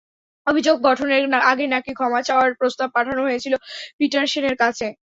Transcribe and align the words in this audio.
অভিযোগ 0.47 0.75
গঠনের 0.85 1.21
আগে 1.51 1.65
নাকি 1.73 1.91
ক্ষমা 1.95 2.21
চাওয়ার 2.27 2.51
প্রস্তাব 2.59 2.87
পাঠানো 2.95 3.21
হয়েছিল 3.27 3.53
পিটারসেনের 3.97 4.55
কাছে। 4.61 4.87